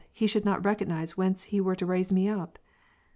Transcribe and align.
He 0.11 0.25
should 0.25 0.45
not 0.45 0.65
recognize 0.65 1.15
whence 1.15 1.43
He 1.43 1.61
were 1.61 1.75
to 1.75 1.85
raise 1.85 2.11
me 2.11 2.27
up." 2.27 2.57